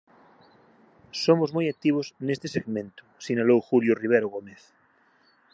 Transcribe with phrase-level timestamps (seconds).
[1.23, 4.61] "Somos moi activos neste segmento", sinalou Julio Rivero Gómez.